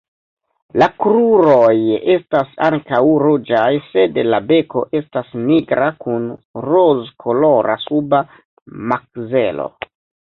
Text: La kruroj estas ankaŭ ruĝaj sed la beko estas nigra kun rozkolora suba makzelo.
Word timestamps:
La 0.81 0.85
kruroj 1.01 1.73
estas 2.13 2.55
ankaŭ 2.67 3.01
ruĝaj 3.23 3.67
sed 3.89 4.17
la 4.33 4.39
beko 4.51 4.81
estas 5.01 5.29
nigra 5.49 5.89
kun 6.05 6.25
rozkolora 6.69 7.77
suba 7.85 8.23
makzelo. 8.95 9.69